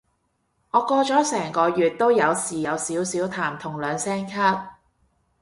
[0.71, 4.65] 我過咗成個月都有時有少少痰同兩聲咳